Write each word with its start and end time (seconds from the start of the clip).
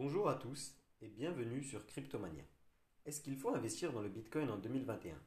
Bonjour 0.00 0.28
à 0.28 0.36
tous 0.36 0.76
et 1.02 1.08
bienvenue 1.08 1.64
sur 1.64 1.84
Cryptomania. 1.84 2.44
Est-ce 3.04 3.20
qu'il 3.20 3.36
faut 3.36 3.52
investir 3.52 3.92
dans 3.92 4.00
le 4.00 4.08
Bitcoin 4.08 4.48
en 4.48 4.56
2021 4.56 5.20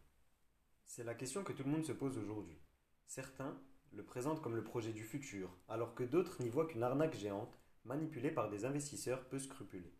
C'est 0.86 1.04
la 1.04 1.14
question 1.14 1.44
que 1.44 1.52
tout 1.52 1.66
le 1.66 1.72
monde 1.72 1.84
se 1.84 1.92
pose 1.92 2.18
aujourd'hui. 2.18 2.58
Certains 3.06 3.62
le 3.92 4.06
présentent 4.06 4.42
comme 4.42 4.56
le 4.56 4.64
projet 4.64 4.94
du 4.94 5.04
futur, 5.04 5.54
alors 5.68 5.94
que 5.94 6.06
d'autres 6.06 6.42
n'y 6.42 6.48
voient 6.48 6.68
qu'une 6.68 6.84
arnaque 6.84 7.18
géante 7.18 7.60
manipulée 7.84 8.32
par 8.32 8.50
des 8.50 8.64
investisseurs 8.64 9.28
peu 9.28 9.40
scrupuleux. 9.40 9.92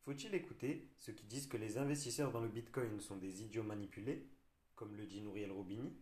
Faut-il 0.00 0.34
écouter 0.34 0.88
ceux 0.96 1.12
qui 1.12 1.26
disent 1.26 1.46
que 1.46 1.58
les 1.58 1.76
investisseurs 1.76 2.32
dans 2.32 2.40
le 2.40 2.48
Bitcoin 2.48 2.98
sont 2.98 3.18
des 3.18 3.42
idiots 3.42 3.62
manipulés, 3.62 4.26
comme 4.74 4.96
le 4.96 5.04
dit 5.04 5.20
Nouriel 5.20 5.52
Robini, 5.52 5.94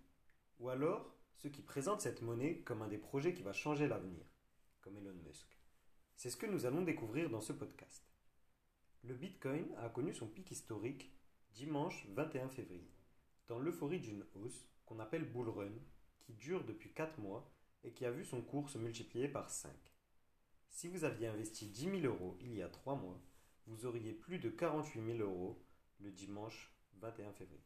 ou 0.60 0.68
alors 0.68 1.12
ceux 1.38 1.48
qui 1.48 1.62
présentent 1.62 2.02
cette 2.02 2.22
monnaie 2.22 2.60
comme 2.60 2.82
un 2.82 2.88
des 2.88 2.98
projets 2.98 3.34
qui 3.34 3.42
va 3.42 3.52
changer 3.52 3.88
l'avenir, 3.88 4.24
comme 4.80 4.96
Elon 4.96 5.18
Musk? 5.26 5.59
C'est 6.20 6.28
ce 6.28 6.36
que 6.36 6.44
nous 6.44 6.66
allons 6.66 6.82
découvrir 6.82 7.30
dans 7.30 7.40
ce 7.40 7.54
podcast. 7.54 8.04
Le 9.04 9.14
Bitcoin 9.14 9.64
a 9.78 9.88
connu 9.88 10.12
son 10.12 10.26
pic 10.26 10.50
historique 10.50 11.10
dimanche 11.54 12.06
21 12.10 12.50
février, 12.50 12.92
dans 13.48 13.58
l'euphorie 13.58 14.00
d'une 14.00 14.26
hausse 14.34 14.68
qu'on 14.84 14.98
appelle 14.98 15.24
bull 15.24 15.48
run, 15.48 15.72
qui 16.20 16.34
dure 16.34 16.62
depuis 16.66 16.92
4 16.92 17.18
mois 17.20 17.50
et 17.84 17.92
qui 17.92 18.04
a 18.04 18.10
vu 18.10 18.26
son 18.26 18.42
cours 18.42 18.68
se 18.68 18.76
multiplier 18.76 19.28
par 19.28 19.48
5. 19.48 19.72
Si 20.68 20.88
vous 20.88 21.04
aviez 21.04 21.26
investi 21.26 21.70
10 21.70 22.02
000 22.02 22.14
euros 22.14 22.36
il 22.42 22.54
y 22.54 22.60
a 22.60 22.68
3 22.68 22.96
mois, 22.96 23.18
vous 23.66 23.86
auriez 23.86 24.12
plus 24.12 24.38
de 24.38 24.50
48 24.50 25.16
000 25.16 25.26
euros 25.26 25.64
le 26.00 26.10
dimanche 26.10 26.70
21 26.98 27.32
février. 27.32 27.64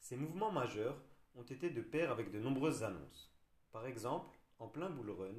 Ces 0.00 0.18
mouvements 0.18 0.52
majeurs 0.52 1.02
ont 1.34 1.44
été 1.44 1.70
de 1.70 1.80
pair 1.80 2.10
avec 2.10 2.30
de 2.30 2.40
nombreuses 2.40 2.82
annonces. 2.82 3.32
Par 3.72 3.86
exemple, 3.86 4.38
en 4.58 4.68
plein 4.68 4.90
bull 4.90 5.12
run, 5.12 5.36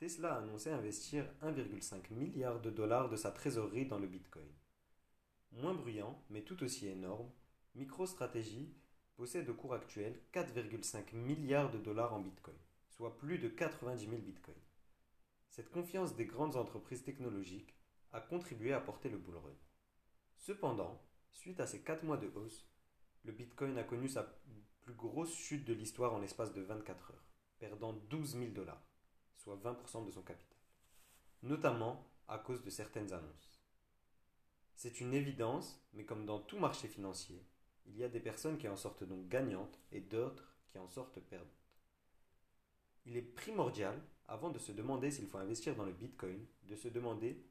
Tesla 0.00 0.32
a 0.32 0.38
annoncé 0.38 0.70
investir 0.70 1.26
1,5 1.42 2.10
milliard 2.14 2.58
de 2.62 2.70
dollars 2.70 3.10
de 3.10 3.16
sa 3.16 3.30
trésorerie 3.30 3.84
dans 3.84 3.98
le 3.98 4.06
Bitcoin. 4.06 4.48
Moins 5.52 5.74
bruyant, 5.74 6.24
mais 6.30 6.40
tout 6.40 6.62
aussi 6.62 6.88
énorme, 6.88 7.30
MicroStrategy 7.74 8.74
possède 9.14 9.50
au 9.50 9.52
cours 9.52 9.74
actuel 9.74 10.18
4,5 10.32 11.14
milliards 11.14 11.70
de 11.70 11.76
dollars 11.76 12.14
en 12.14 12.20
Bitcoin, 12.20 12.56
soit 12.88 13.18
plus 13.18 13.38
de 13.38 13.48
90 13.48 14.08
000 14.08 14.22
Bitcoins. 14.22 14.56
Cette 15.50 15.70
confiance 15.70 16.16
des 16.16 16.24
grandes 16.24 16.56
entreprises 16.56 17.04
technologiques 17.04 17.74
a 18.14 18.22
contribué 18.22 18.72
à 18.72 18.80
porter 18.80 19.10
le 19.10 19.18
bull 19.18 19.36
run. 19.36 19.58
Cependant, 20.38 21.04
suite 21.30 21.60
à 21.60 21.66
ces 21.66 21.82
4 21.82 22.04
mois 22.04 22.16
de 22.16 22.32
hausse, 22.36 22.66
le 23.24 23.32
Bitcoin 23.32 23.76
a 23.76 23.84
connu 23.84 24.08
sa 24.08 24.34
plus 24.80 24.94
grosse 24.94 25.34
chute 25.34 25.66
de 25.66 25.74
l'histoire 25.74 26.14
en 26.14 26.20
l'espace 26.20 26.54
de 26.54 26.62
24 26.62 27.10
heures, 27.10 27.26
perdant 27.58 27.92
12 27.92 28.38
000 28.38 28.52
dollars, 28.52 28.89
soit 29.42 29.56
20% 29.56 30.04
de 30.04 30.10
son 30.10 30.22
capital, 30.22 30.58
notamment 31.42 32.06
à 32.28 32.38
cause 32.38 32.62
de 32.62 32.70
certaines 32.70 33.12
annonces. 33.12 33.60
C'est 34.74 35.00
une 35.00 35.14
évidence, 35.14 35.80
mais 35.92 36.04
comme 36.04 36.26
dans 36.26 36.40
tout 36.40 36.58
marché 36.58 36.88
financier, 36.88 37.44
il 37.86 37.96
y 37.96 38.04
a 38.04 38.08
des 38.08 38.20
personnes 38.20 38.58
qui 38.58 38.68
en 38.68 38.76
sortent 38.76 39.04
donc 39.04 39.28
gagnantes 39.28 39.78
et 39.92 40.00
d'autres 40.00 40.56
qui 40.68 40.78
en 40.78 40.88
sortent 40.88 41.20
perdantes. 41.20 41.48
Il 43.06 43.16
est 43.16 43.22
primordial, 43.22 44.00
avant 44.28 44.50
de 44.50 44.58
se 44.58 44.72
demander 44.72 45.10
s'il 45.10 45.26
faut 45.26 45.38
investir 45.38 45.74
dans 45.74 45.84
le 45.84 45.92
Bitcoin, 45.92 46.46
de 46.64 46.76
se 46.76 46.88
demander 46.88 47.42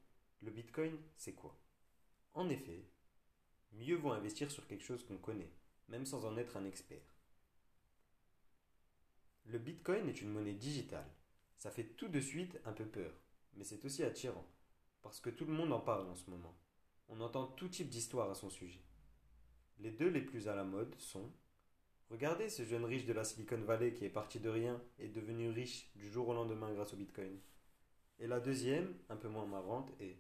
le 0.41 0.51
Bitcoin, 0.51 0.95
c'est 1.17 1.33
quoi? 1.33 1.57
En 2.33 2.49
effet, 2.49 2.85
mieux 3.73 3.95
vaut 3.95 4.11
investir 4.11 4.49
sur 4.51 4.65
quelque 4.67 4.85
chose 4.85 5.03
qu'on 5.03 5.17
connaît, 5.17 5.51
même 5.89 6.05
sans 6.05 6.25
en 6.25 6.37
être 6.37 6.55
un 6.55 6.65
expert. 6.65 7.01
Le 9.45 9.57
Bitcoin 9.57 10.07
est 10.07 10.21
une 10.21 10.31
monnaie 10.31 10.53
digitale. 10.53 11.09
Ça 11.59 11.71
fait 11.71 11.83
tout 11.83 12.07
de 12.07 12.21
suite 12.21 12.57
un 12.65 12.71
peu 12.71 12.85
peur, 12.85 13.11
mais 13.53 13.65
c'est 13.65 13.83
aussi 13.83 14.03
attirant, 14.03 14.47
parce 15.01 15.19
que 15.19 15.29
tout 15.29 15.45
le 15.45 15.53
monde 15.53 15.73
en 15.73 15.81
parle 15.81 16.09
en 16.09 16.15
ce 16.15 16.29
moment. 16.29 16.57
On 17.09 17.19
entend 17.19 17.47
tout 17.47 17.67
type 17.67 17.89
d'histoires 17.89 18.31
à 18.31 18.35
son 18.35 18.49
sujet. 18.49 18.81
Les 19.79 19.91
deux 19.91 20.07
les 20.07 20.21
plus 20.21 20.47
à 20.47 20.55
la 20.55 20.63
mode 20.63 20.95
sont 20.97 21.31
Regardez 22.09 22.49
ce 22.49 22.63
jeune 22.63 22.85
riche 22.85 23.05
de 23.05 23.13
la 23.13 23.23
Silicon 23.23 23.61
Valley 23.61 23.93
qui 23.93 24.05
est 24.05 24.09
parti 24.09 24.39
de 24.39 24.49
rien 24.49 24.81
et 24.97 25.09
devenu 25.09 25.49
riche 25.49 25.91
du 25.95 26.09
jour 26.09 26.29
au 26.29 26.33
lendemain 26.33 26.73
grâce 26.73 26.93
au 26.93 26.97
Bitcoin. 26.97 27.37
Et 28.19 28.25
la 28.25 28.39
deuxième, 28.39 28.97
un 29.09 29.15
peu 29.15 29.27
moins 29.27 29.45
marrante, 29.45 29.91
est 29.99 30.17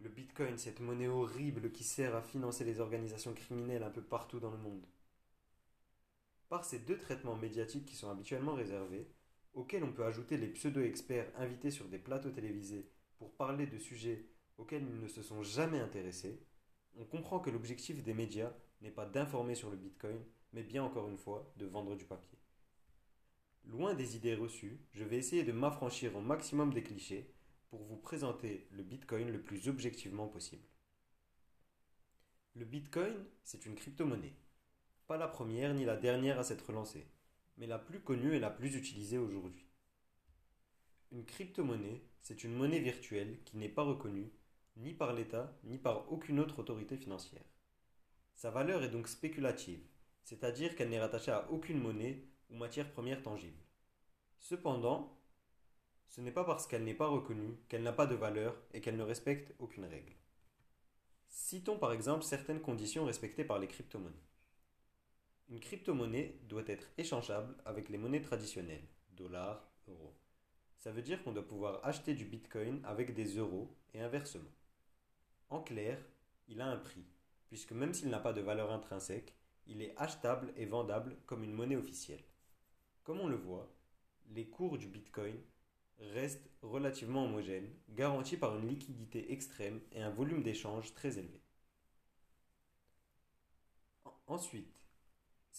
le 0.00 0.10
Bitcoin, 0.10 0.58
cette 0.58 0.80
monnaie 0.80 1.08
horrible 1.08 1.72
qui 1.72 1.82
sert 1.82 2.14
à 2.14 2.22
financer 2.22 2.64
les 2.64 2.78
organisations 2.78 3.34
criminelles 3.34 3.82
un 3.82 3.90
peu 3.90 4.02
partout 4.02 4.38
dans 4.38 4.50
le 4.50 4.58
monde. 4.58 4.86
Par 6.48 6.64
ces 6.64 6.78
deux 6.78 6.98
traitements 6.98 7.36
médiatiques 7.36 7.86
qui 7.86 7.96
sont 7.96 8.10
habituellement 8.10 8.54
réservés, 8.54 9.08
auxquels 9.54 9.84
on 9.84 9.92
peut 9.92 10.04
ajouter 10.04 10.36
les 10.36 10.48
pseudo-experts 10.48 11.32
invités 11.36 11.70
sur 11.70 11.88
des 11.88 11.98
plateaux 11.98 12.30
télévisés 12.30 12.90
pour 13.18 13.34
parler 13.34 13.66
de 13.66 13.78
sujets 13.78 14.26
auxquels 14.56 14.82
ils 14.82 15.00
ne 15.00 15.08
se 15.08 15.22
sont 15.22 15.42
jamais 15.42 15.80
intéressés, 15.80 16.40
on 16.96 17.04
comprend 17.04 17.38
que 17.38 17.50
l'objectif 17.50 18.02
des 18.02 18.14
médias 18.14 18.52
n'est 18.80 18.90
pas 18.90 19.06
d'informer 19.06 19.54
sur 19.54 19.70
le 19.70 19.76
Bitcoin, 19.76 20.20
mais 20.52 20.62
bien 20.62 20.82
encore 20.82 21.08
une 21.08 21.18
fois 21.18 21.52
de 21.56 21.66
vendre 21.66 21.96
du 21.96 22.04
papier. 22.04 22.38
Loin 23.64 23.94
des 23.94 24.16
idées 24.16 24.34
reçues, 24.34 24.80
je 24.92 25.04
vais 25.04 25.18
essayer 25.18 25.44
de 25.44 25.52
m'affranchir 25.52 26.16
au 26.16 26.20
maximum 26.20 26.72
des 26.72 26.82
clichés 26.82 27.34
pour 27.68 27.82
vous 27.82 27.96
présenter 27.96 28.66
le 28.70 28.82
Bitcoin 28.82 29.30
le 29.30 29.42
plus 29.42 29.68
objectivement 29.68 30.26
possible. 30.26 30.66
Le 32.54 32.64
Bitcoin, 32.64 33.14
c'est 33.44 33.66
une 33.66 33.74
crypto-monnaie. 33.74 34.34
Pas 35.06 35.18
la 35.18 35.28
première 35.28 35.74
ni 35.74 35.84
la 35.84 35.96
dernière 35.96 36.38
à 36.38 36.44
s'être 36.44 36.72
lancée, 36.72 37.06
mais 37.58 37.66
la 37.66 37.78
plus 37.78 38.00
connue 38.00 38.34
et 38.34 38.40
la 38.40 38.50
plus 38.50 38.76
utilisée 38.76 39.18
aujourd'hui. 39.18 39.66
Une 41.10 41.24
crypto-monnaie, 41.24 42.02
c'est 42.20 42.44
une 42.44 42.54
monnaie 42.54 42.80
virtuelle 42.80 43.38
qui 43.44 43.56
n'est 43.56 43.68
pas 43.68 43.82
reconnue 43.82 44.30
ni 44.76 44.94
par 44.94 45.12
l'État 45.12 45.58
ni 45.64 45.78
par 45.78 46.10
aucune 46.12 46.38
autre 46.40 46.60
autorité 46.60 46.96
financière. 46.96 47.44
Sa 48.34 48.50
valeur 48.50 48.84
est 48.84 48.90
donc 48.90 49.08
spéculative, 49.08 49.80
c'est-à-dire 50.22 50.76
qu'elle 50.76 50.90
n'est 50.90 51.00
rattachée 51.00 51.32
à 51.32 51.50
aucune 51.50 51.80
monnaie 51.80 52.24
ou 52.50 52.56
matière 52.56 52.90
première 52.92 53.22
tangible. 53.22 53.60
Cependant, 54.38 55.18
ce 56.06 56.20
n'est 56.20 56.32
pas 56.32 56.44
parce 56.44 56.66
qu'elle 56.66 56.84
n'est 56.84 56.94
pas 56.94 57.08
reconnue 57.08 57.56
qu'elle 57.68 57.82
n'a 57.82 57.92
pas 57.92 58.06
de 58.06 58.14
valeur 58.14 58.56
et 58.72 58.80
qu'elle 58.80 58.96
ne 58.96 59.02
respecte 59.02 59.54
aucune 59.58 59.84
règle. 59.84 60.12
Citons 61.28 61.78
par 61.78 61.92
exemple 61.92 62.22
certaines 62.22 62.60
conditions 62.60 63.04
respectées 63.04 63.44
par 63.44 63.58
les 63.58 63.68
crypto-monnaies. 63.68 64.14
Une 65.50 65.60
crypto-monnaie 65.60 66.38
doit 66.42 66.64
être 66.66 66.88
échangeable 66.98 67.56
avec 67.64 67.88
les 67.88 67.96
monnaies 67.96 68.20
traditionnelles, 68.20 68.86
dollars, 69.12 69.66
euros. 69.88 70.14
Ça 70.76 70.92
veut 70.92 71.00
dire 71.00 71.22
qu'on 71.22 71.32
doit 71.32 71.46
pouvoir 71.46 71.80
acheter 71.84 72.14
du 72.14 72.26
bitcoin 72.26 72.82
avec 72.84 73.14
des 73.14 73.38
euros 73.38 73.74
et 73.94 74.00
inversement. 74.00 74.50
En 75.48 75.62
clair, 75.62 75.98
il 76.48 76.60
a 76.60 76.66
un 76.66 76.76
prix, 76.76 77.06
puisque 77.48 77.72
même 77.72 77.94
s'il 77.94 78.10
n'a 78.10 78.18
pas 78.18 78.34
de 78.34 78.42
valeur 78.42 78.70
intrinsèque, 78.70 79.34
il 79.66 79.80
est 79.80 79.94
achetable 79.96 80.52
et 80.54 80.66
vendable 80.66 81.16
comme 81.24 81.42
une 81.44 81.54
monnaie 81.54 81.76
officielle. 81.76 82.24
Comme 83.02 83.20
on 83.20 83.28
le 83.28 83.36
voit, 83.36 83.72
les 84.34 84.46
cours 84.48 84.76
du 84.76 84.86
bitcoin 84.86 85.40
restent 85.98 86.50
relativement 86.60 87.24
homogènes, 87.24 87.72
garantis 87.88 88.36
par 88.36 88.56
une 88.58 88.68
liquidité 88.68 89.32
extrême 89.32 89.80
et 89.92 90.02
un 90.02 90.10
volume 90.10 90.42
d'échange 90.42 90.92
très 90.92 91.18
élevé. 91.18 91.40
Ensuite, 94.26 94.77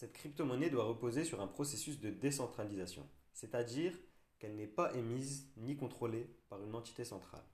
cette 0.00 0.14
crypto-monnaie 0.14 0.70
doit 0.70 0.84
reposer 0.84 1.24
sur 1.24 1.42
un 1.42 1.46
processus 1.46 2.00
de 2.00 2.08
décentralisation, 2.08 3.06
c'est-à-dire 3.34 3.92
qu'elle 4.38 4.56
n'est 4.56 4.66
pas 4.66 4.94
émise 4.94 5.52
ni 5.58 5.76
contrôlée 5.76 6.26
par 6.48 6.64
une 6.64 6.74
entité 6.74 7.04
centrale, 7.04 7.44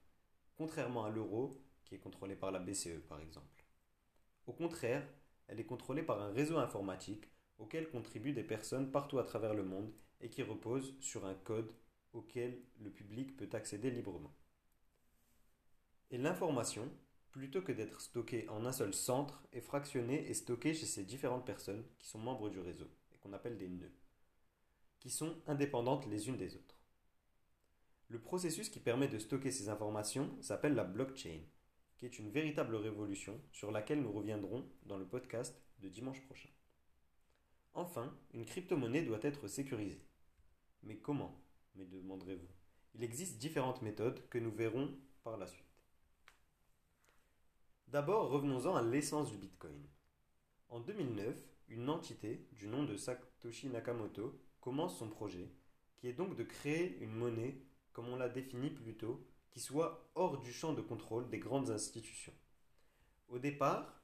contrairement 0.55 1.03
à 1.03 1.09
l'euro 1.09 1.61
qui 1.83 1.95
est 1.95 1.99
contrôlé 1.99 2.37
par 2.37 2.53
la 2.53 2.59
BCE 2.59 3.01
par 3.09 3.19
exemple. 3.19 3.65
Au 4.45 4.53
contraire, 4.53 5.05
elle 5.49 5.59
est 5.59 5.65
contrôlée 5.65 6.03
par 6.03 6.21
un 6.21 6.31
réseau 6.31 6.57
informatique 6.57 7.25
auquel 7.57 7.89
contribuent 7.89 8.31
des 8.31 8.43
personnes 8.43 8.93
partout 8.93 9.19
à 9.19 9.25
travers 9.25 9.53
le 9.53 9.65
monde 9.65 9.91
et 10.21 10.29
qui 10.29 10.41
repose 10.41 10.95
sur 11.01 11.25
un 11.25 11.35
code 11.35 11.73
auquel 12.13 12.61
le 12.79 12.89
public 12.89 13.35
peut 13.35 13.49
accéder 13.51 13.91
librement. 13.91 14.33
Et 16.11 16.17
l'information, 16.17 16.89
plutôt 17.37 17.61
que 17.61 17.71
d'être 17.71 18.01
stockée 18.01 18.49
en 18.49 18.65
un 18.65 18.71
seul 18.71 18.95
centre, 18.95 19.47
est 19.53 19.61
fractionnée 19.61 20.27
et 20.27 20.33
stockée 20.33 20.73
chez 20.73 20.87
ces 20.87 21.03
différentes 21.03 21.45
personnes 21.45 21.85
qui 21.99 22.07
sont 22.07 22.17
membres 22.17 22.49
du 22.49 22.59
réseau 22.59 22.87
et 23.13 23.19
qu'on 23.19 23.31
appelle 23.31 23.59
des 23.59 23.69
nœuds, 23.69 23.93
qui 24.99 25.11
sont 25.11 25.35
indépendantes 25.45 26.07
les 26.07 26.29
unes 26.29 26.37
des 26.37 26.55
autres. 26.55 26.79
Le 28.07 28.19
processus 28.19 28.69
qui 28.69 28.79
permet 28.79 29.07
de 29.07 29.19
stocker 29.19 29.51
ces 29.51 29.69
informations 29.69 30.35
s'appelle 30.41 30.73
la 30.73 30.83
blockchain, 30.83 31.41
qui 31.97 32.07
est 32.07 32.17
une 32.17 32.31
véritable 32.31 32.75
révolution 32.75 33.39
sur 33.51 33.71
laquelle 33.71 34.01
nous 34.01 34.11
reviendrons 34.11 34.67
dans 34.87 34.97
le 34.97 35.05
podcast 35.05 35.61
de 35.77 35.89
dimanche 35.89 36.25
prochain. 36.25 36.49
Enfin, 37.75 38.17
une 38.33 38.45
crypto-monnaie 38.45 39.03
doit 39.03 39.19
être 39.21 39.47
sécurisée. 39.47 40.03
Mais 40.81 40.97
comment? 40.97 41.39
Me 41.75 41.85
demanderez-vous 41.85 42.49
Il 42.95 43.03
existe 43.03 43.37
différentes 43.37 43.83
méthodes 43.83 44.27
que 44.29 44.39
nous 44.39 44.51
verrons 44.51 44.97
par 45.23 45.37
la 45.37 45.45
suite. 45.45 45.66
D'abord, 47.87 48.31
revenons-en 48.31 48.75
à 48.75 48.81
l'essence 48.81 49.31
du 49.31 49.37
Bitcoin. 49.37 49.81
En 50.67 50.81
2009, 50.81 51.37
une 51.69 51.89
entité 51.89 52.45
du 52.51 52.67
nom 52.67 52.83
de 52.83 52.97
Satoshi 52.97 53.69
Nakamoto 53.69 54.37
commence 54.59 54.97
son 54.97 55.07
projet, 55.07 55.49
qui 55.95 56.09
est 56.09 56.13
donc 56.13 56.35
de 56.35 56.43
créer 56.43 56.99
une 56.99 57.13
monnaie, 57.13 57.61
comme 57.93 58.09
on 58.09 58.17
l'a 58.17 58.27
défini 58.27 58.71
plus 58.71 58.97
tôt, 58.97 59.25
qui 59.51 59.61
soit 59.61 60.11
hors 60.15 60.37
du 60.39 60.51
champ 60.51 60.73
de 60.73 60.81
contrôle 60.81 61.29
des 61.29 61.39
grandes 61.39 61.69
institutions. 61.69 62.33
Au 63.29 63.39
départ, 63.39 64.03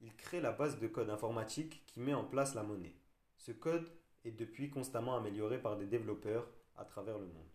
il 0.00 0.12
crée 0.16 0.40
la 0.40 0.50
base 0.50 0.80
de 0.80 0.88
code 0.88 1.08
informatique 1.08 1.86
qui 1.86 2.00
met 2.00 2.14
en 2.14 2.24
place 2.24 2.56
la 2.56 2.64
monnaie. 2.64 2.96
Ce 3.36 3.52
code 3.52 3.92
est 4.24 4.32
depuis 4.32 4.70
constamment 4.70 5.16
amélioré 5.16 5.62
par 5.62 5.76
des 5.76 5.86
développeurs 5.86 6.48
à 6.76 6.84
travers 6.84 7.18
le 7.18 7.26
monde. 7.26 7.52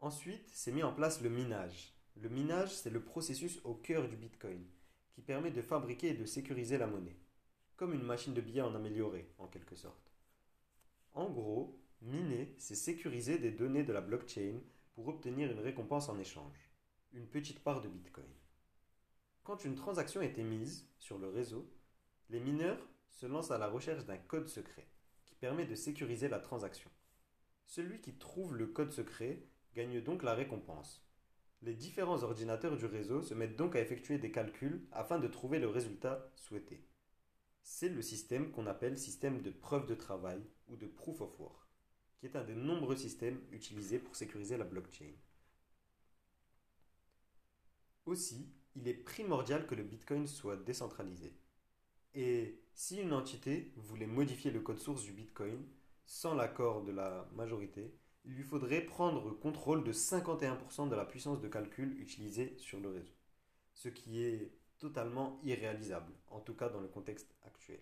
Ensuite, 0.00 0.50
s'est 0.50 0.72
mis 0.72 0.82
en 0.82 0.92
place 0.92 1.22
le 1.22 1.30
minage. 1.30 1.94
Le 2.16 2.28
minage, 2.28 2.74
c'est 2.74 2.90
le 2.90 3.02
processus 3.02 3.60
au 3.64 3.74
cœur 3.74 4.08
du 4.08 4.16
Bitcoin, 4.16 4.64
qui 5.12 5.22
permet 5.22 5.50
de 5.50 5.62
fabriquer 5.62 6.10
et 6.10 6.14
de 6.14 6.24
sécuriser 6.24 6.78
la 6.78 6.86
monnaie, 6.86 7.18
comme 7.76 7.94
une 7.94 8.02
machine 8.02 8.34
de 8.34 8.40
billets 8.40 8.60
en 8.60 8.74
améliorée, 8.74 9.32
en 9.38 9.46
quelque 9.46 9.74
sorte. 9.74 10.12
En 11.14 11.30
gros, 11.30 11.80
miner, 12.00 12.54
c'est 12.58 12.74
sécuriser 12.74 13.38
des 13.38 13.50
données 13.50 13.84
de 13.84 13.92
la 13.92 14.00
blockchain 14.00 14.60
pour 14.94 15.08
obtenir 15.08 15.50
une 15.50 15.60
récompense 15.60 16.08
en 16.08 16.18
échange, 16.18 16.70
une 17.12 17.26
petite 17.26 17.60
part 17.60 17.80
de 17.80 17.88
Bitcoin. 17.88 18.32
Quand 19.42 19.64
une 19.64 19.74
transaction 19.74 20.22
est 20.22 20.38
émise 20.38 20.88
sur 20.98 21.18
le 21.18 21.28
réseau, 21.28 21.68
les 22.30 22.40
mineurs 22.40 22.86
se 23.10 23.26
lancent 23.26 23.50
à 23.50 23.58
la 23.58 23.68
recherche 23.68 24.04
d'un 24.04 24.16
code 24.16 24.48
secret 24.48 24.86
qui 25.24 25.34
permet 25.34 25.66
de 25.66 25.74
sécuriser 25.74 26.28
la 26.28 26.38
transaction. 26.38 26.90
Celui 27.66 28.00
qui 28.00 28.14
trouve 28.14 28.56
le 28.56 28.66
code 28.66 28.92
secret 28.92 29.42
gagne 29.74 30.00
donc 30.00 30.22
la 30.22 30.34
récompense. 30.34 31.04
Les 31.62 31.74
différents 31.74 32.24
ordinateurs 32.24 32.76
du 32.76 32.86
réseau 32.86 33.22
se 33.22 33.34
mettent 33.34 33.56
donc 33.56 33.76
à 33.76 33.80
effectuer 33.80 34.18
des 34.18 34.32
calculs 34.32 34.84
afin 34.90 35.20
de 35.20 35.28
trouver 35.28 35.60
le 35.60 35.68
résultat 35.68 36.28
souhaité. 36.34 36.84
C'est 37.62 37.88
le 37.88 38.02
système 38.02 38.50
qu'on 38.50 38.66
appelle 38.66 38.98
système 38.98 39.42
de 39.42 39.50
preuve 39.50 39.86
de 39.86 39.94
travail 39.94 40.42
ou 40.66 40.76
de 40.76 40.86
proof 40.86 41.20
of 41.20 41.38
work, 41.38 41.68
qui 42.18 42.26
est 42.26 42.34
un 42.34 42.42
des 42.42 42.56
nombreux 42.56 42.96
systèmes 42.96 43.40
utilisés 43.52 44.00
pour 44.00 44.16
sécuriser 44.16 44.56
la 44.56 44.64
blockchain. 44.64 45.12
Aussi, 48.06 48.52
il 48.74 48.88
est 48.88 48.94
primordial 48.94 49.64
que 49.68 49.76
le 49.76 49.84
Bitcoin 49.84 50.26
soit 50.26 50.56
décentralisé. 50.56 51.32
Et 52.14 52.60
si 52.74 52.98
une 53.00 53.12
entité 53.12 53.72
voulait 53.76 54.06
modifier 54.06 54.50
le 54.50 54.60
code 54.60 54.80
source 54.80 55.04
du 55.04 55.12
Bitcoin 55.12 55.64
sans 56.04 56.34
l'accord 56.34 56.82
de 56.82 56.90
la 56.90 57.28
majorité, 57.34 57.94
il 58.24 58.34
lui 58.34 58.44
faudrait 58.44 58.82
prendre 58.82 59.32
contrôle 59.32 59.84
de 59.84 59.92
51% 59.92 60.88
de 60.88 60.94
la 60.94 61.04
puissance 61.04 61.40
de 61.40 61.48
calcul 61.48 62.00
utilisée 62.00 62.56
sur 62.58 62.80
le 62.80 62.90
réseau, 62.90 63.14
ce 63.74 63.88
qui 63.88 64.22
est 64.22 64.52
totalement 64.78 65.40
irréalisable, 65.42 66.12
en 66.28 66.40
tout 66.40 66.54
cas 66.54 66.68
dans 66.68 66.80
le 66.80 66.88
contexte 66.88 67.34
actuel. 67.44 67.80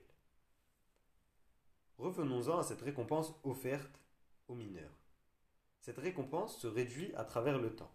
Revenons-en 1.98 2.58
à 2.58 2.62
cette 2.62 2.80
récompense 2.80 3.34
offerte 3.44 4.00
aux 4.48 4.54
mineurs. 4.54 4.96
Cette 5.80 5.98
récompense 5.98 6.58
se 6.58 6.66
réduit 6.66 7.14
à 7.14 7.24
travers 7.24 7.58
le 7.58 7.74
temps. 7.74 7.94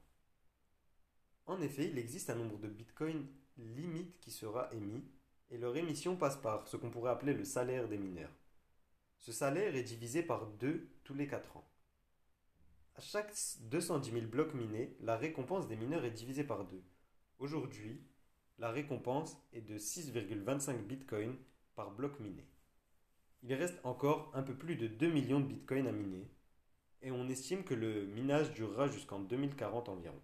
En 1.48 1.62
effet, 1.62 1.90
il 1.90 1.98
existe 1.98 2.30
un 2.30 2.36
nombre 2.36 2.58
de 2.58 2.68
bitcoins 2.68 3.28
limite 3.58 4.20
qui 4.20 4.32
sera 4.32 4.72
émis, 4.74 5.04
et 5.50 5.58
leur 5.58 5.78
émission 5.78 6.16
passe 6.16 6.38
par 6.38 6.68
ce 6.68 6.78
qu'on 6.78 6.90
pourrait 6.90 7.12
appeler 7.12 7.34
le 7.34 7.46
salaire 7.46 7.88
des 7.88 7.98
mineurs. 7.98 8.34
Ce 9.20 9.32
salaire 9.32 9.76
est 9.76 9.84
divisé 9.84 10.24
par 10.24 10.48
2 10.48 10.88
tous 11.04 11.14
les 11.14 11.28
4 11.28 11.58
ans. 11.58 11.68
À 12.98 13.02
chaque 13.02 13.34
210 13.60 14.10
000 14.10 14.26
blocs 14.28 14.54
minés, 14.54 14.96
la 15.02 15.18
récompense 15.18 15.68
des 15.68 15.76
mineurs 15.76 16.06
est 16.06 16.12
divisée 16.12 16.46
par 16.46 16.64
2. 16.64 16.82
Aujourd'hui, 17.40 18.02
la 18.58 18.72
récompense 18.72 19.36
est 19.52 19.60
de 19.62 19.78
6,25 19.78 20.78
bitcoins 20.84 21.36
par 21.76 21.92
bloc 21.92 22.18
miné. 22.22 22.48
Il 23.44 23.54
reste 23.54 23.82
encore 23.84 24.32
un 24.34 24.44
peu 24.44 24.56
plus 24.56 24.78
de 24.78 24.88
2 24.88 25.12
millions 25.12 25.42
de 25.42 25.46
bitcoins 25.46 25.88
à 25.88 25.92
miner, 25.92 26.26
et 27.02 27.12
on 27.12 27.28
estime 27.28 27.66
que 27.66 27.74
le 27.74 28.06
minage 28.06 28.54
durera 28.54 28.88
jusqu'en 28.88 29.20
2040 29.20 29.90
environ. 29.90 30.22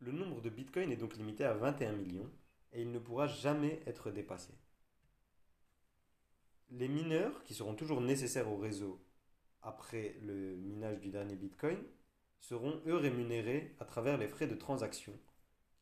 Le 0.00 0.10
nombre 0.10 0.40
de 0.40 0.50
bitcoins 0.50 0.90
est 0.90 0.96
donc 0.96 1.16
limité 1.16 1.44
à 1.44 1.54
21 1.54 1.92
millions, 1.92 2.30
et 2.72 2.82
il 2.82 2.90
ne 2.90 2.98
pourra 2.98 3.28
jamais 3.28 3.80
être 3.86 4.10
dépassé. 4.10 4.52
Les 6.70 6.88
mineurs, 6.88 7.44
qui 7.44 7.54
seront 7.54 7.76
toujours 7.76 8.00
nécessaires 8.00 8.50
au 8.50 8.56
réseau 8.56 9.00
après 9.62 10.16
le 10.22 10.56
minage 10.56 11.00
du 11.00 11.10
dernier 11.10 11.36
Bitcoin, 11.36 11.78
seront 12.40 12.80
eux 12.86 12.96
rémunérés 12.96 13.74
à 13.80 13.84
travers 13.84 14.18
les 14.18 14.28
frais 14.28 14.46
de 14.46 14.54
transaction 14.54 15.12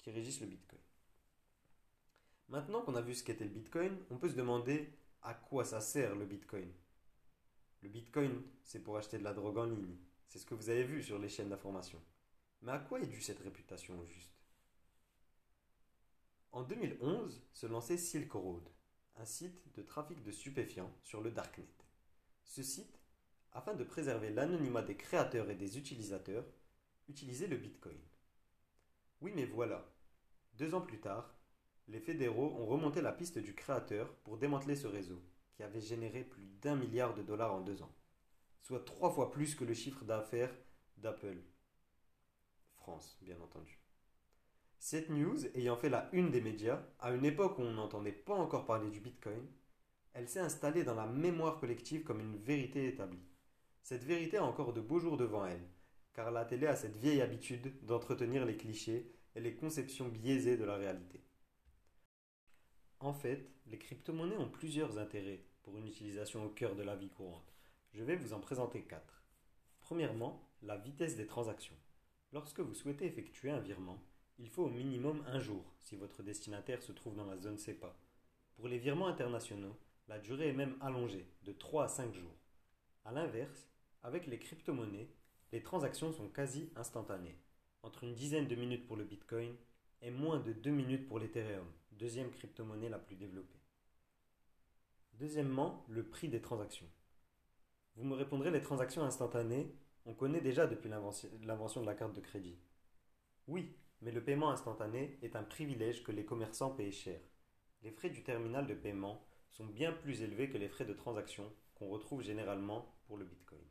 qui 0.02 0.10
régissent 0.10 0.40
le 0.40 0.46
Bitcoin. 0.46 0.80
Maintenant 2.48 2.82
qu'on 2.82 2.94
a 2.94 3.02
vu 3.02 3.14
ce 3.14 3.24
qu'était 3.24 3.44
le 3.44 3.50
Bitcoin, 3.50 3.96
on 4.10 4.18
peut 4.18 4.28
se 4.28 4.36
demander 4.36 4.92
à 5.22 5.34
quoi 5.34 5.64
ça 5.64 5.80
sert 5.80 6.14
le 6.14 6.24
Bitcoin. 6.24 6.72
Le 7.82 7.88
Bitcoin, 7.88 8.42
c'est 8.62 8.82
pour 8.82 8.96
acheter 8.96 9.18
de 9.18 9.24
la 9.24 9.34
drogue 9.34 9.58
en 9.58 9.66
ligne. 9.66 9.96
C'est 10.28 10.38
ce 10.38 10.46
que 10.46 10.54
vous 10.54 10.70
avez 10.70 10.84
vu 10.84 11.02
sur 11.02 11.18
les 11.18 11.28
chaînes 11.28 11.48
d'information. 11.50 12.00
Mais 12.62 12.72
à 12.72 12.78
quoi 12.78 13.00
est 13.00 13.06
due 13.06 13.20
cette 13.20 13.40
réputation 13.40 13.98
au 13.98 14.06
juste? 14.06 14.32
En 16.52 16.62
2011 16.62 17.42
se 17.52 17.66
lançait 17.66 17.98
Silk 17.98 18.32
Road, 18.32 18.68
un 19.16 19.24
site 19.24 19.72
de 19.74 19.82
trafic 19.82 20.22
de 20.22 20.30
stupéfiants 20.30 20.92
sur 21.02 21.20
le 21.20 21.30
Darknet. 21.30 21.68
Ce 22.44 22.62
site 22.62 22.95
afin 23.56 23.74
de 23.74 23.84
préserver 23.84 24.28
l'anonymat 24.30 24.82
des 24.82 24.96
créateurs 24.96 25.48
et 25.48 25.54
des 25.54 25.78
utilisateurs, 25.78 26.44
utilisez 27.08 27.46
le 27.46 27.56
Bitcoin. 27.56 27.96
Oui, 29.22 29.32
mais 29.34 29.46
voilà. 29.46 29.82
Deux 30.58 30.74
ans 30.74 30.82
plus 30.82 31.00
tard, 31.00 31.34
les 31.88 32.00
fédéraux 32.00 32.54
ont 32.58 32.66
remonté 32.66 33.00
la 33.00 33.12
piste 33.12 33.38
du 33.38 33.54
créateur 33.54 34.14
pour 34.24 34.36
démanteler 34.36 34.76
ce 34.76 34.86
réseau, 34.86 35.22
qui 35.54 35.62
avait 35.62 35.80
généré 35.80 36.22
plus 36.22 36.44
d'un 36.60 36.76
milliard 36.76 37.14
de 37.14 37.22
dollars 37.22 37.54
en 37.54 37.62
deux 37.62 37.82
ans, 37.82 37.94
soit 38.60 38.84
trois 38.84 39.10
fois 39.10 39.30
plus 39.30 39.54
que 39.54 39.64
le 39.64 39.72
chiffre 39.72 40.04
d'affaires 40.04 40.54
d'Apple. 40.98 41.38
France, 42.74 43.16
bien 43.22 43.40
entendu. 43.40 43.80
Cette 44.78 45.08
news 45.08 45.46
ayant 45.56 45.76
fait 45.76 45.88
la 45.88 46.10
une 46.12 46.30
des 46.30 46.42
médias, 46.42 46.82
à 46.98 47.10
une 47.10 47.24
époque 47.24 47.58
où 47.58 47.62
on 47.62 47.72
n'entendait 47.72 48.12
pas 48.12 48.34
encore 48.34 48.66
parler 48.66 48.90
du 48.90 49.00
Bitcoin, 49.00 49.46
elle 50.12 50.28
s'est 50.28 50.40
installée 50.40 50.84
dans 50.84 50.94
la 50.94 51.06
mémoire 51.06 51.58
collective 51.58 52.04
comme 52.04 52.20
une 52.20 52.36
vérité 52.36 52.86
établie. 52.86 53.25
Cette 53.88 54.02
vérité 54.02 54.38
a 54.38 54.44
encore 54.44 54.72
de 54.72 54.80
beaux 54.80 54.98
jours 54.98 55.16
devant 55.16 55.46
elle, 55.46 55.64
car 56.12 56.32
la 56.32 56.44
télé 56.44 56.66
a 56.66 56.74
cette 56.74 56.96
vieille 56.96 57.20
habitude 57.20 57.72
d'entretenir 57.84 58.44
les 58.44 58.56
clichés 58.56 59.12
et 59.36 59.40
les 59.40 59.54
conceptions 59.54 60.08
biaisées 60.08 60.56
de 60.56 60.64
la 60.64 60.74
réalité. 60.74 61.22
En 62.98 63.12
fait, 63.12 63.48
les 63.68 63.78
crypto-monnaies 63.78 64.38
ont 64.38 64.50
plusieurs 64.50 64.98
intérêts 64.98 65.44
pour 65.62 65.78
une 65.78 65.86
utilisation 65.86 66.44
au 66.44 66.48
cœur 66.48 66.74
de 66.74 66.82
la 66.82 66.96
vie 66.96 67.10
courante. 67.10 67.54
Je 67.92 68.02
vais 68.02 68.16
vous 68.16 68.32
en 68.32 68.40
présenter 68.40 68.82
quatre. 68.82 69.22
Premièrement, 69.78 70.50
la 70.62 70.78
vitesse 70.78 71.14
des 71.14 71.28
transactions. 71.28 71.78
Lorsque 72.32 72.58
vous 72.58 72.74
souhaitez 72.74 73.06
effectuer 73.06 73.52
un 73.52 73.60
virement, 73.60 74.02
il 74.40 74.50
faut 74.50 74.64
au 74.64 74.68
minimum 74.68 75.22
un 75.28 75.38
jour 75.38 75.76
si 75.78 75.94
votre 75.94 76.24
destinataire 76.24 76.82
se 76.82 76.90
trouve 76.90 77.14
dans 77.14 77.26
la 77.26 77.38
zone 77.38 77.56
CEPA. 77.56 77.96
Pour 78.56 78.66
les 78.66 78.78
virements 78.78 79.06
internationaux, 79.06 79.78
la 80.08 80.18
durée 80.18 80.48
est 80.48 80.54
même 80.54 80.74
allongée, 80.80 81.28
de 81.44 81.52
3 81.52 81.84
à 81.84 81.88
5 81.88 82.12
jours. 82.14 82.34
A 83.04 83.12
l'inverse, 83.12 83.70
avec 84.06 84.28
les 84.28 84.38
crypto-monnaies, 84.38 85.10
les 85.50 85.64
transactions 85.64 86.12
sont 86.12 86.28
quasi 86.28 86.70
instantanées, 86.76 87.36
entre 87.82 88.04
une 88.04 88.14
dizaine 88.14 88.46
de 88.46 88.54
minutes 88.54 88.86
pour 88.86 88.94
le 88.96 89.02
Bitcoin 89.02 89.52
et 90.00 90.12
moins 90.12 90.38
de 90.38 90.52
deux 90.52 90.70
minutes 90.70 91.08
pour 91.08 91.18
l'Ethereum, 91.18 91.66
deuxième 91.90 92.30
crypto-monnaie 92.30 92.88
la 92.88 93.00
plus 93.00 93.16
développée. 93.16 93.58
Deuxièmement, 95.14 95.84
le 95.88 96.04
prix 96.04 96.28
des 96.28 96.40
transactions. 96.40 96.88
Vous 97.96 98.04
me 98.04 98.14
répondrez, 98.14 98.52
les 98.52 98.62
transactions 98.62 99.02
instantanées, 99.02 99.74
on 100.04 100.14
connaît 100.14 100.40
déjà 100.40 100.68
depuis 100.68 100.88
l'invention 100.88 101.80
de 101.80 101.86
la 101.86 101.94
carte 101.96 102.14
de 102.14 102.20
crédit. 102.20 102.60
Oui, 103.48 103.74
mais 104.02 104.12
le 104.12 104.22
paiement 104.22 104.52
instantané 104.52 105.18
est 105.22 105.34
un 105.34 105.42
privilège 105.42 106.04
que 106.04 106.12
les 106.12 106.24
commerçants 106.24 106.70
payent 106.70 106.92
cher. 106.92 107.18
Les 107.82 107.90
frais 107.90 108.10
du 108.10 108.22
terminal 108.22 108.68
de 108.68 108.74
paiement 108.74 109.26
sont 109.50 109.66
bien 109.66 109.90
plus 109.90 110.22
élevés 110.22 110.48
que 110.48 110.58
les 110.58 110.68
frais 110.68 110.84
de 110.84 110.92
transaction 110.92 111.52
qu'on 111.74 111.88
retrouve 111.88 112.22
généralement 112.22 112.94
pour 113.08 113.16
le 113.16 113.24
Bitcoin. 113.24 113.64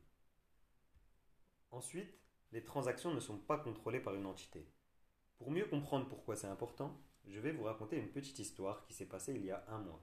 Ensuite, 1.70 2.18
les 2.52 2.64
transactions 2.64 3.12
ne 3.12 3.20
sont 3.20 3.38
pas 3.38 3.58
contrôlées 3.58 4.00
par 4.00 4.14
une 4.14 4.26
entité. 4.26 4.66
Pour 5.36 5.50
mieux 5.50 5.66
comprendre 5.66 6.08
pourquoi 6.08 6.36
c'est 6.36 6.46
important, 6.46 6.98
je 7.26 7.40
vais 7.40 7.52
vous 7.52 7.64
raconter 7.64 7.98
une 7.98 8.10
petite 8.10 8.38
histoire 8.38 8.82
qui 8.84 8.94
s'est 8.94 9.06
passée 9.06 9.34
il 9.34 9.44
y 9.44 9.50
a 9.50 9.64
un 9.68 9.78
mois. 9.78 10.02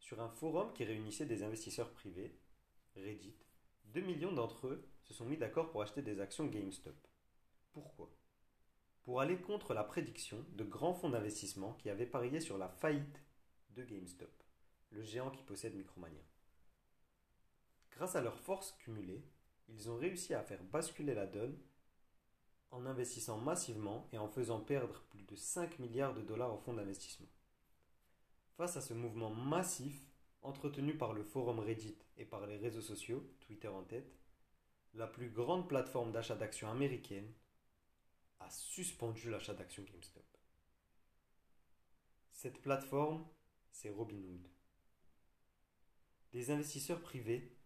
Sur 0.00 0.20
un 0.20 0.28
forum 0.28 0.72
qui 0.72 0.84
réunissait 0.84 1.26
des 1.26 1.42
investisseurs 1.42 1.92
privés, 1.92 2.38
Reddit, 2.96 3.36
2 3.86 4.00
millions 4.00 4.32
d'entre 4.32 4.66
eux 4.66 4.88
se 5.04 5.14
sont 5.14 5.24
mis 5.24 5.36
d'accord 5.36 5.70
pour 5.70 5.82
acheter 5.82 6.02
des 6.02 6.20
actions 6.20 6.46
GameStop. 6.46 6.96
Pourquoi? 7.72 8.10
Pour 9.04 9.20
aller 9.20 9.40
contre 9.40 9.72
la 9.72 9.84
prédiction 9.84 10.44
de 10.52 10.64
grands 10.64 10.94
fonds 10.94 11.10
d'investissement 11.10 11.74
qui 11.74 11.88
avaient 11.88 12.06
parié 12.06 12.40
sur 12.40 12.58
la 12.58 12.68
faillite 12.68 13.22
de 13.70 13.82
GameStop, 13.82 14.30
le 14.90 15.02
géant 15.02 15.30
qui 15.30 15.42
possède 15.42 15.74
Micromania. 15.74 16.22
Grâce 17.92 18.16
à 18.16 18.20
leurs 18.20 18.38
forces 18.38 18.72
cumulées, 18.72 19.24
ils 19.68 19.90
ont 19.90 19.96
réussi 19.96 20.34
à 20.34 20.42
faire 20.42 20.62
basculer 20.64 21.14
la 21.14 21.26
donne 21.26 21.58
en 22.70 22.86
investissant 22.86 23.38
massivement 23.38 24.08
et 24.12 24.18
en 24.18 24.28
faisant 24.28 24.60
perdre 24.60 25.02
plus 25.10 25.22
de 25.22 25.36
5 25.36 25.78
milliards 25.78 26.14
de 26.14 26.22
dollars 26.22 26.52
au 26.52 26.58
fonds 26.58 26.74
d'investissement. 26.74 27.28
Face 28.56 28.76
à 28.76 28.80
ce 28.80 28.94
mouvement 28.94 29.30
massif, 29.30 30.02
entretenu 30.42 30.96
par 30.96 31.12
le 31.12 31.22
forum 31.22 31.60
Reddit 31.60 31.96
et 32.16 32.24
par 32.24 32.46
les 32.46 32.56
réseaux 32.56 32.82
sociaux, 32.82 33.24
Twitter 33.40 33.68
en 33.68 33.84
tête, 33.84 34.18
la 34.94 35.06
plus 35.06 35.30
grande 35.30 35.68
plateforme 35.68 36.12
d'achat 36.12 36.34
d'actions 36.34 36.70
américaine 36.70 37.32
a 38.40 38.50
suspendu 38.50 39.30
l'achat 39.30 39.54
d'actions 39.54 39.84
GameStop. 39.84 40.24
Cette 42.32 42.60
plateforme, 42.62 43.26
c'est 43.72 43.90
Robinhood. 43.90 44.48
Les 46.32 46.50
investisseurs 46.50 47.00
privés 47.00 47.57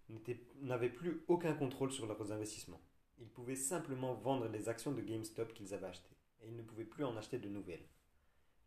n'avaient 0.60 0.88
plus 0.88 1.22
aucun 1.28 1.54
contrôle 1.54 1.92
sur 1.92 2.06
leurs 2.06 2.32
investissements. 2.32 2.80
Ils 3.18 3.28
pouvaient 3.28 3.56
simplement 3.56 4.14
vendre 4.14 4.48
les 4.48 4.68
actions 4.68 4.92
de 4.92 5.00
GameStop 5.00 5.52
qu'ils 5.54 5.74
avaient 5.74 5.86
achetées, 5.86 6.16
et 6.40 6.48
ils 6.48 6.56
ne 6.56 6.62
pouvaient 6.62 6.84
plus 6.84 7.04
en 7.04 7.16
acheter 7.16 7.38
de 7.38 7.48
nouvelles. 7.48 7.86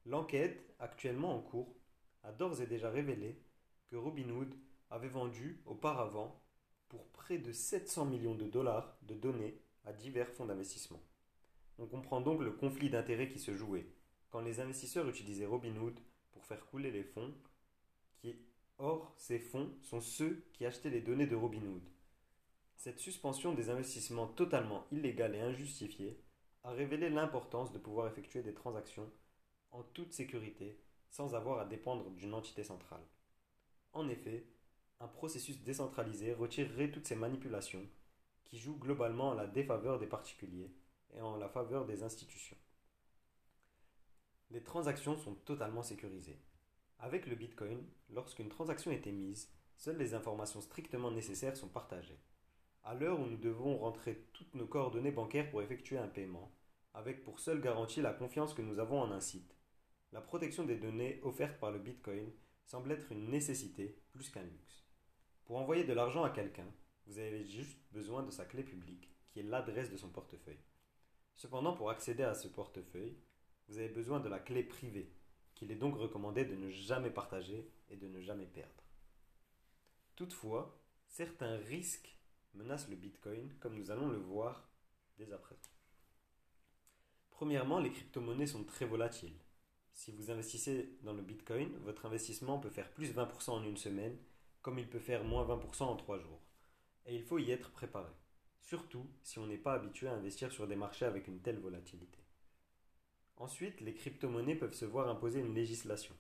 L'enquête, 0.05 0.73
actuellement 0.79 1.35
en 1.35 1.41
cours, 1.41 1.75
a 2.23 2.31
d'ores 2.31 2.61
et 2.61 2.67
déjà 2.67 2.89
révélé 2.89 3.41
que 3.89 3.95
Robinhood 3.95 4.55
avait 4.89 5.09
vendu 5.09 5.61
auparavant 5.65 6.41
pour 6.87 7.05
près 7.07 7.37
de 7.37 7.51
700 7.51 8.05
millions 8.05 8.35
de 8.35 8.45
dollars 8.45 8.97
de 9.03 9.15
données 9.15 9.59
à 9.85 9.93
divers 9.93 10.29
fonds 10.29 10.45
d'investissement. 10.45 11.01
On 11.77 11.87
comprend 11.87 12.21
donc 12.21 12.41
le 12.41 12.51
conflit 12.51 12.89
d'intérêts 12.89 13.27
qui 13.27 13.39
se 13.39 13.53
jouait 13.53 13.87
quand 14.29 14.41
les 14.41 14.59
investisseurs 14.59 15.07
utilisaient 15.07 15.45
Robinhood 15.45 15.99
pour 16.31 16.45
faire 16.45 16.65
couler 16.65 16.91
les 16.91 17.03
fonds, 17.03 17.33
qui, 18.17 18.35
or 18.77 19.13
ces 19.17 19.39
fonds 19.39 19.71
sont 19.81 20.01
ceux 20.01 20.43
qui 20.53 20.65
achetaient 20.65 20.89
les 20.89 21.01
données 21.01 21.27
de 21.27 21.35
Robinhood. 21.35 21.83
Cette 22.75 22.99
suspension 22.99 23.53
des 23.53 23.69
investissements 23.69 24.27
totalement 24.27 24.85
illégale 24.91 25.35
et 25.35 25.41
injustifiée 25.41 26.21
a 26.63 26.71
révélé 26.71 27.09
l'importance 27.09 27.71
de 27.71 27.79
pouvoir 27.79 28.07
effectuer 28.07 28.43
des 28.43 28.53
transactions 28.53 29.09
en 29.71 29.83
toute 29.83 30.13
sécurité 30.13 30.79
sans 31.09 31.35
avoir 31.35 31.59
à 31.59 31.65
dépendre 31.65 32.09
d'une 32.11 32.33
entité 32.33 32.63
centrale. 32.63 33.05
En 33.93 34.09
effet, 34.09 34.45
un 34.99 35.07
processus 35.07 35.61
décentralisé 35.61 36.33
retirerait 36.33 36.91
toutes 36.91 37.07
ces 37.07 37.15
manipulations 37.15 37.85
qui 38.43 38.57
jouent 38.59 38.77
globalement 38.77 39.31
à 39.31 39.35
la 39.35 39.47
défaveur 39.47 39.99
des 39.99 40.07
particuliers 40.07 40.71
et 41.13 41.21
en 41.21 41.37
la 41.37 41.49
faveur 41.49 41.85
des 41.85 42.03
institutions. 42.03 42.57
Les 44.51 44.63
transactions 44.63 45.17
sont 45.17 45.35
totalement 45.35 45.83
sécurisées. 45.83 46.39
Avec 47.05 47.27
le 47.27 47.35
Bitcoin, 47.35 47.85
lorsqu'une 48.09 48.49
transaction 48.49 48.89
est 48.89 49.05
émise, 49.05 49.51
seules 49.77 49.99
les 49.99 50.15
informations 50.15 50.59
strictement 50.59 51.11
nécessaires 51.11 51.55
sont 51.55 51.67
partagées. 51.67 52.17
À 52.83 52.95
l'heure 52.95 53.19
où 53.19 53.27
nous 53.27 53.37
devons 53.37 53.77
rentrer 53.77 54.25
toutes 54.33 54.55
nos 54.55 54.65
coordonnées 54.65 55.11
bancaires 55.11 55.47
pour 55.51 55.61
effectuer 55.61 55.99
un 55.99 56.07
paiement, 56.07 56.51
avec 56.95 57.23
pour 57.23 57.39
seule 57.39 57.61
garantie 57.61 58.01
la 58.01 58.11
confiance 58.11 58.55
que 58.55 58.63
nous 58.63 58.79
avons 58.79 58.99
en 58.99 59.11
un 59.11 59.19
site, 59.19 59.55
la 60.13 60.21
protection 60.21 60.63
des 60.63 60.77
données 60.77 61.19
offerte 61.21 61.59
par 61.59 61.69
le 61.69 61.77
Bitcoin 61.77 62.31
semble 62.65 62.91
être 62.91 63.11
une 63.11 63.29
nécessité 63.29 64.01
plus 64.11 64.31
qu'un 64.31 64.41
luxe. 64.41 64.83
Pour 65.45 65.57
envoyer 65.57 65.83
de 65.83 65.93
l'argent 65.93 66.23
à 66.23 66.31
quelqu'un, 66.31 66.73
vous 67.05 67.19
avez 67.19 67.45
juste 67.45 67.77
besoin 67.91 68.23
de 68.23 68.31
sa 68.31 68.45
clé 68.45 68.63
publique, 68.63 69.15
qui 69.27 69.41
est 69.41 69.43
l'adresse 69.43 69.91
de 69.91 69.97
son 69.97 70.09
portefeuille. 70.09 70.63
Cependant, 71.35 71.73
pour 71.73 71.91
accéder 71.91 72.23
à 72.23 72.33
ce 72.33 72.47
portefeuille, 72.47 73.19
vous 73.67 73.77
avez 73.77 73.89
besoin 73.89 74.19
de 74.19 74.29
la 74.29 74.39
clé 74.39 74.63
privée, 74.63 75.14
qu'il 75.55 75.71
est 75.71 75.75
donc 75.75 75.97
recommandé 75.97 76.45
de 76.45 76.55
ne 76.55 76.69
jamais 76.69 77.09
partager 77.09 77.67
et 77.89 77.95
de 77.95 78.07
ne 78.07 78.19
jamais 78.21 78.45
perdre. 78.45 78.83
Toutefois, 80.15 80.79
certains 81.07 81.57
risques 81.57 82.15
menacent 82.53 82.89
le 82.89 82.95
Bitcoin, 82.95 83.53
comme 83.59 83.75
nous 83.75 83.91
allons 83.91 84.07
le 84.07 84.17
voir 84.17 84.69
dès 85.17 85.31
à 85.31 85.37
présent. 85.37 85.61
Premièrement, 87.31 87.79
les 87.79 87.91
crypto-monnaies 87.91 88.47
sont 88.47 88.63
très 88.63 88.85
volatiles. 88.85 89.37
Si 89.93 90.11
vous 90.11 90.31
investissez 90.31 90.97
dans 91.03 91.13
le 91.13 91.21
Bitcoin, 91.21 91.69
votre 91.83 92.05
investissement 92.05 92.59
peut 92.59 92.69
faire 92.69 92.91
plus 92.93 93.13
20% 93.13 93.51
en 93.51 93.63
une 93.63 93.77
semaine, 93.77 94.17
comme 94.61 94.79
il 94.79 94.89
peut 94.89 94.99
faire 94.99 95.23
moins 95.23 95.45
20% 95.45 95.83
en 95.83 95.95
trois 95.95 96.19
jours. 96.19 96.41
Et 97.05 97.15
il 97.15 97.23
faut 97.23 97.37
y 97.37 97.51
être 97.51 97.71
préparé, 97.71 98.11
surtout 98.61 99.05
si 99.21 99.39
on 99.39 99.47
n'est 99.47 99.57
pas 99.57 99.73
habitué 99.73 100.07
à 100.07 100.13
investir 100.13 100.51
sur 100.51 100.67
des 100.67 100.75
marchés 100.75 101.05
avec 101.05 101.27
une 101.27 101.41
telle 101.41 101.59
volatilité. 101.59 102.24
Ensuite, 103.37 103.81
les 103.81 103.93
crypto-monnaies 103.93 104.55
peuvent 104.55 104.73
se 104.73 104.85
voir 104.85 105.09
imposer 105.09 105.41
une 105.41 105.53
législation. 105.53 106.15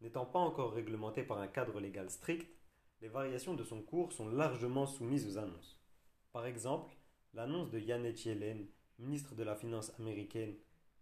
N'étant 0.00 0.24
pas 0.24 0.38
encore 0.38 0.72
réglementées 0.72 1.24
par 1.24 1.38
un 1.38 1.48
cadre 1.48 1.80
légal 1.80 2.10
strict, 2.10 2.48
les 3.00 3.08
variations 3.08 3.54
de 3.54 3.64
son 3.64 3.82
cours 3.82 4.12
sont 4.12 4.28
largement 4.28 4.86
soumises 4.86 5.26
aux 5.26 5.38
annonces. 5.38 5.80
Par 6.32 6.46
exemple, 6.46 6.94
l'annonce 7.32 7.70
de 7.70 7.78
Janet 7.78 8.24
Yellen, 8.24 8.66
ministre 8.98 9.34
de 9.34 9.42
la 9.42 9.56
Finance 9.56 9.92
américaine, 9.98 10.54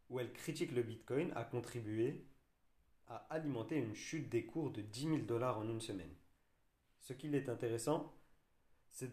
où 0.09 0.19
elle 0.21 0.33
critique 0.33 0.73
le 0.73 0.83
Bitcoin, 0.83 1.33
a 1.37 1.45
contribué 1.45 2.27
à 3.07 3.17
alimenter 3.31 3.77
une 3.77 3.95
chute 3.95 4.31
des 4.31 4.47
cours 4.47 4.71
de 4.71 4.81
10 4.81 5.01
000 5.03 5.19
dollars 5.19 5.59
en 5.59 5.69
une 5.69 5.81
semaine. 5.81 6.15
Ce 7.01 7.13
qui 7.13 7.35
est 7.35 7.49
intéressant, 7.49 8.15
c'est 8.91 9.11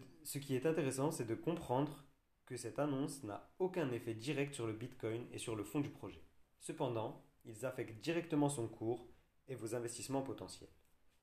de 1.26 1.34
comprendre 1.34 2.04
que 2.46 2.56
cette 2.56 2.78
annonce 2.78 3.22
n'a 3.24 3.52
aucun 3.58 3.90
effet 3.92 4.14
direct 4.14 4.54
sur 4.54 4.66
le 4.66 4.72
Bitcoin 4.72 5.26
et 5.32 5.38
sur 5.38 5.54
le 5.54 5.64
fond 5.64 5.80
du 5.80 5.90
projet. 5.90 6.22
Cependant, 6.60 7.24
ils 7.44 7.66
affectent 7.66 8.00
directement 8.00 8.48
son 8.48 8.68
cours 8.68 9.08
et 9.48 9.54
vos 9.54 9.74
investissements 9.74 10.22
potentiels. 10.22 10.70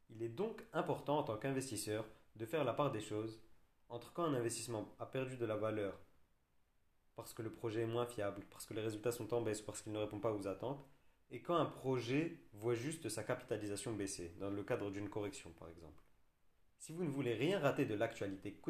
Il 0.09 0.21
est 0.21 0.29
donc 0.29 0.63
important 0.73 1.19
en 1.19 1.23
tant 1.23 1.37
qu'investisseur 1.37 2.05
de 2.35 2.45
faire 2.45 2.63
la 2.63 2.73
part 2.73 2.91
des 2.91 3.01
choses 3.01 3.41
entre 3.89 4.13
quand 4.13 4.23
un 4.23 4.33
investissement 4.33 4.93
a 4.99 5.05
perdu 5.05 5.37
de 5.37 5.45
la 5.45 5.55
valeur 5.55 5.97
parce 7.17 7.33
que 7.33 7.41
le 7.41 7.51
projet 7.51 7.81
est 7.81 7.87
moins 7.87 8.05
fiable, 8.05 8.45
parce 8.51 8.67
que 8.67 8.75
les 8.75 8.81
résultats 8.81 9.11
sont 9.11 9.33
en 9.33 9.41
baisse, 9.41 9.61
parce 9.61 9.81
qu'il 9.81 9.91
ne 9.91 9.97
répond 9.97 10.19
pas 10.19 10.31
aux 10.31 10.47
attentes, 10.47 10.87
et 11.31 11.41
quand 11.41 11.55
un 11.55 11.65
projet 11.65 12.39
voit 12.53 12.75
juste 12.75 13.09
sa 13.09 13.23
capitalisation 13.23 13.91
baisser, 13.91 14.35
dans 14.39 14.51
le 14.51 14.63
cadre 14.63 14.91
d'une 14.91 15.09
correction 15.09 15.49
par 15.59 15.67
exemple. 15.67 16.03
Si 16.77 16.93
vous 16.93 17.03
ne 17.03 17.09
voulez 17.09 17.33
rien 17.33 17.59
rater 17.59 17.85
de 17.85 17.95
l'actualité 17.95 18.61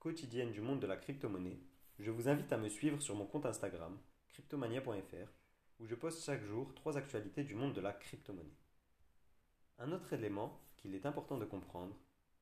quotidienne 0.00 0.50
du 0.50 0.60
monde 0.60 0.80
de 0.80 0.86
la 0.88 0.96
crypto-monnaie, 0.96 1.60
je 2.00 2.10
vous 2.10 2.28
invite 2.28 2.52
à 2.52 2.58
me 2.58 2.68
suivre 2.68 3.00
sur 3.00 3.14
mon 3.14 3.24
compte 3.24 3.46
Instagram, 3.46 3.96
cryptomania.fr, 4.30 5.30
où 5.80 5.86
je 5.86 5.94
poste 5.94 6.24
chaque 6.24 6.44
jour 6.44 6.74
trois 6.74 6.96
actualités 6.96 7.44
du 7.44 7.54
monde 7.54 7.72
de 7.72 7.80
la 7.80 7.92
crypto-monnaie. 7.92 8.58
Un 9.78 9.92
autre 9.92 10.12
élément 10.12 10.60
qu'il 10.76 10.94
est 10.94 11.06
important 11.06 11.38
de 11.38 11.44
comprendre, 11.44 11.96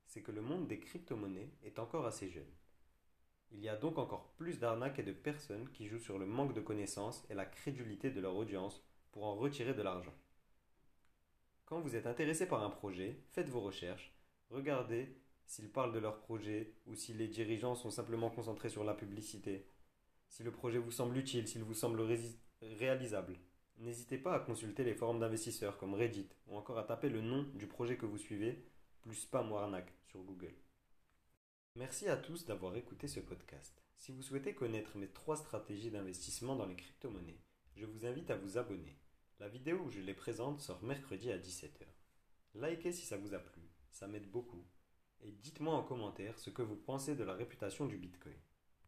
c'est 0.07 0.23
que 0.23 0.33
le 0.33 0.43
monde 0.43 0.67
des 0.67 0.81
crypto-monnaies 0.81 1.53
est 1.63 1.79
encore 1.79 2.07
assez 2.07 2.29
jeune. 2.29 2.53
Il 3.53 3.61
y 3.61 3.69
a 3.69 3.77
donc 3.77 3.99
encore 3.99 4.33
plus 4.37 4.59
d'arnaques 4.59 4.99
et 4.99 5.05
de 5.05 5.13
personnes 5.13 5.69
qui 5.71 5.87
jouent 5.87 5.99
sur 5.99 6.19
le 6.19 6.27
manque 6.27 6.55
de 6.55 6.61
connaissances 6.61 7.25
et 7.31 7.35
la 7.35 7.47
crédulité 7.47 8.11
de 8.11 8.21
leur 8.21 8.37
audience 8.37 8.83
pour 9.13 9.25
en 9.25 9.35
retirer 9.35 9.75
de 9.75 9.83
l'argent. 9.83 10.15
Quand 11.67 11.81
vous 11.81 11.97
êtes 11.97 12.07
intéressé 12.07 12.47
par 12.47 12.63
un 12.63 12.71
projet, 12.71 13.17
faites 13.31 13.49
vos 13.49 13.61
recherches, 13.61 14.13
regardez 14.51 15.17
s'ils 15.47 15.71
parlent 15.71 15.93
de 15.93 15.99
leur 15.99 16.21
projet 16.21 16.75
ou 16.87 16.95
si 16.95 17.13
les 17.13 17.27
dirigeants 17.27 17.75
sont 17.75 17.91
simplement 17.91 18.31
concentrés 18.31 18.69
sur 18.69 18.85
la 18.85 18.95
publicité, 18.95 19.67
si 20.29 20.45
le 20.45 20.53
projet 20.53 20.79
vous 20.79 20.93
semble 20.93 21.17
utile, 21.17 21.49
s'il 21.49 21.65
vous 21.65 21.75
semble 21.75 22.01
réalisable. 22.63 23.39
N'hésitez 23.79 24.19
pas 24.19 24.35
à 24.35 24.41
consulter 24.41 24.85
les 24.85 24.95
forums 24.95 25.21
d'investisseurs 25.21 25.79
comme 25.79 25.95
Reddit 25.95 26.29
ou 26.47 26.57
encore 26.57 26.79
à 26.79 26.85
taper 26.85 27.09
le 27.09 27.23
nom 27.23 27.45
du 27.55 27.67
projet 27.67 27.97
que 27.97 28.07
vous 28.07 28.19
suivez, 28.19 28.63
plus 29.01 29.15
spam 29.15 29.53
ou 29.53 29.57
sur 30.07 30.23
Google. 30.23 30.55
Merci 31.77 32.09
à 32.09 32.17
tous 32.17 32.45
d'avoir 32.45 32.77
écouté 32.77 33.09
ce 33.09 33.21
podcast. 33.21 33.83
Si 33.97 34.13
vous 34.13 34.23
souhaitez 34.23 34.55
connaître 34.55 34.99
mes 34.99 35.09
trois 35.09 35.37
stratégies 35.37 35.91
d'investissement 35.91 36.57
dans 36.57 36.67
les 36.67 36.77
crypto-monnaies, 36.77 37.41
je 37.77 37.87
vous 37.87 38.05
invite 38.05 38.31
à 38.31 38.37
vous 38.37 38.59
abonner. 38.59 38.99
La 39.39 39.49
vidéo 39.49 39.79
où 39.79 39.91
je 39.91 40.01
les 40.01 40.15
présente 40.15 40.61
sort 40.61 40.83
mercredi 40.83 41.33
à 41.33 41.39
17h. 41.39 41.87
Likez 42.55 42.93
si 42.93 43.07
ça 43.07 43.17
vous 43.17 43.33
a 43.33 43.39
plu, 43.39 43.63
ça 43.91 44.07
m'aide 44.07 44.31
beaucoup. 44.31 44.65
Et 45.23 45.33
dites-moi 45.33 45.75
en 45.75 45.83
commentaire 45.83 46.39
ce 46.39 46.51
que 46.51 46.63
vous 46.63 46.77
pensez 46.77 47.15
de 47.15 47.25
la 47.25 47.35
réputation 47.35 47.87
du 47.87 47.97
Bitcoin. 47.97 48.37